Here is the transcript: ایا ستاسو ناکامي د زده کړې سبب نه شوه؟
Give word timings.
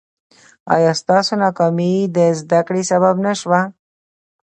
ایا 0.73 0.91
ستاسو 1.01 1.33
ناکامي 1.43 1.93
د 2.15 2.17
زده 2.39 2.59
کړې 2.67 2.83
سبب 2.91 3.15
نه 3.25 3.33
شوه؟ 3.39 3.61